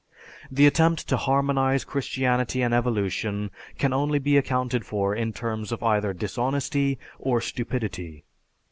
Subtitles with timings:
[0.49, 5.83] The attempt to harmonize Christianity and Evolution can only be accounted for in terms of
[5.83, 8.23] either dishonesty or stupidity.